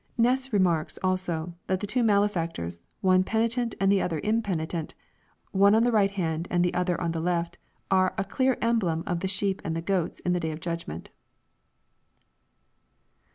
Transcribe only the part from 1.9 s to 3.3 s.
malefactors, one